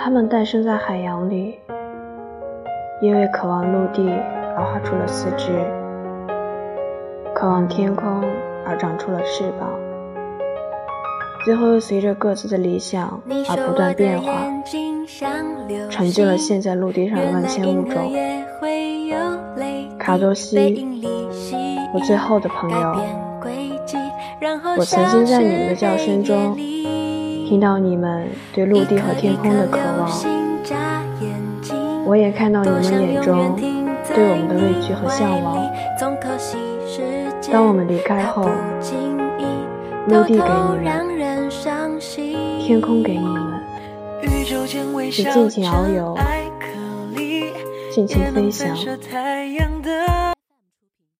[0.00, 1.58] 他们诞生在海洋里，
[3.02, 4.08] 因为渴望陆地
[4.56, 5.50] 而画出了四肢，
[7.34, 8.22] 渴望天空
[8.64, 9.68] 而长出了翅膀，
[11.44, 14.32] 最后又随着各自的理想而不断变化，
[15.90, 18.12] 成就了现在陆地上的万千物种。
[19.98, 20.88] 卡多西，
[21.92, 22.96] 我最后的朋友，
[24.78, 26.56] 我曾经在你们的叫声中。
[27.48, 30.06] 听到你们对陆地和天空的渴望，
[32.04, 35.66] 我也看到你们眼中对我们的畏惧和向往。
[37.50, 38.42] 当我们离开后，
[40.08, 41.98] 陆地给你们，
[42.60, 43.62] 天空给你们，
[45.10, 46.18] 只尽情遨游，
[47.90, 48.76] 尽情飞翔。